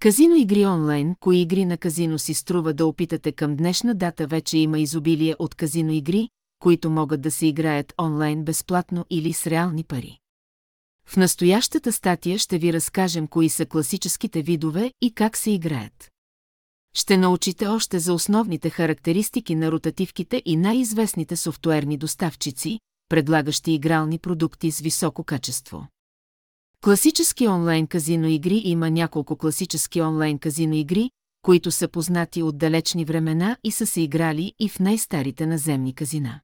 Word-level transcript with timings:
Казино 0.00 0.36
игри 0.36 0.66
онлайн, 0.66 1.14
кои 1.20 1.40
игри 1.40 1.64
на 1.64 1.78
казино 1.78 2.18
си 2.18 2.34
струва 2.34 2.74
да 2.74 2.86
опитате 2.86 3.32
към 3.32 3.56
днешна 3.56 3.94
дата 3.94 4.26
вече 4.26 4.58
има 4.58 4.78
изобилие 4.78 5.34
от 5.38 5.54
казино 5.54 5.92
игри, 5.92 6.28
които 6.58 6.90
могат 6.90 7.20
да 7.20 7.30
се 7.30 7.46
играят 7.46 7.94
онлайн 8.00 8.44
безплатно 8.44 9.04
или 9.10 9.32
с 9.32 9.46
реални 9.46 9.84
пари. 9.84 10.18
В 11.06 11.16
настоящата 11.16 11.92
статия 11.92 12.38
ще 12.38 12.58
ви 12.58 12.72
разкажем 12.72 13.26
кои 13.26 13.48
са 13.48 13.66
класическите 13.66 14.42
видове 14.42 14.92
и 15.00 15.14
как 15.14 15.36
се 15.36 15.50
играят. 15.50 16.10
Ще 16.94 17.16
научите 17.16 17.66
още 17.66 17.98
за 17.98 18.14
основните 18.14 18.70
характеристики 18.70 19.54
на 19.54 19.72
ротативките 19.72 20.42
и 20.44 20.56
най-известните 20.56 21.36
софтуерни 21.36 21.96
доставчици, 21.96 22.80
предлагащи 23.08 23.72
игрални 23.72 24.18
продукти 24.18 24.70
с 24.70 24.80
високо 24.80 25.24
качество. 25.24 25.88
Класически 26.84 27.48
онлайн 27.48 27.86
казино 27.86 28.28
игри 28.28 28.62
има 28.64 28.90
няколко 28.90 29.36
класически 29.36 30.02
онлайн 30.02 30.38
казино 30.38 30.74
игри, 30.74 31.10
които 31.42 31.70
са 31.70 31.88
познати 31.88 32.42
от 32.42 32.58
далечни 32.58 33.04
времена 33.04 33.56
и 33.64 33.70
са 33.70 33.86
се 33.86 34.00
играли 34.00 34.52
и 34.58 34.68
в 34.68 34.80
най-старите 34.80 35.46
наземни 35.46 35.94
казина. 35.94 36.40